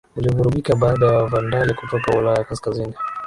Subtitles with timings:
[0.15, 2.93] ulivurugika baada ya Wavandali kutoka Ulaya Kaskazini